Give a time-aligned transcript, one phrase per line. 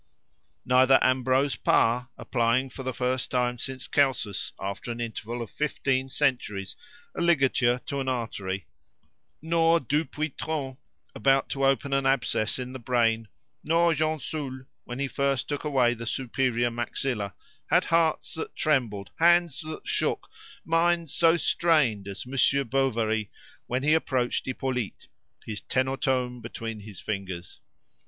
[0.65, 6.09] Neither Ambrose Pare, applying for the first time since Celsus, after an interval of fifteen
[6.09, 6.75] centuries,
[7.15, 8.65] a ligature to an artery,
[9.43, 10.77] nor Dupuytren,
[11.13, 13.27] about to open an abscess in the brain,
[13.63, 17.35] nor Gensoul when he first took away the superior maxilla,
[17.69, 20.27] had hearts that trembled, hands that shook,
[20.65, 23.29] minds so strained as Monsieur Bovary
[23.67, 25.05] when he approached Hippolyte,
[25.45, 27.59] his tenotome between his fingers.